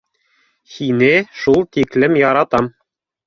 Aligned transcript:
Һине 0.77 1.09
шул 1.43 1.61
тиклем 1.77 2.17
яратам. 2.21 2.73